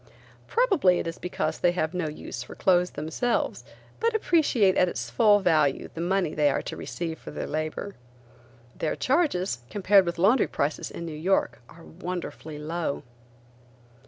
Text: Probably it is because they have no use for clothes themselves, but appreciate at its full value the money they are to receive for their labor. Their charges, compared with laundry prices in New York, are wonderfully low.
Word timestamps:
Probably 0.47 0.97
it 0.97 1.05
is 1.05 1.19
because 1.19 1.59
they 1.59 1.73
have 1.73 1.93
no 1.93 2.07
use 2.07 2.41
for 2.41 2.55
clothes 2.55 2.89
themselves, 2.97 3.63
but 3.99 4.15
appreciate 4.15 4.75
at 4.75 4.89
its 4.89 5.11
full 5.11 5.41
value 5.41 5.89
the 5.93 6.01
money 6.01 6.33
they 6.33 6.49
are 6.49 6.63
to 6.63 6.75
receive 6.75 7.19
for 7.19 7.29
their 7.29 7.45
labor. 7.45 7.93
Their 8.75 8.95
charges, 8.95 9.59
compared 9.69 10.07
with 10.07 10.17
laundry 10.17 10.47
prices 10.47 10.89
in 10.89 11.05
New 11.05 11.11
York, 11.13 11.61
are 11.69 11.83
wonderfully 11.83 12.57
low. 12.57 13.03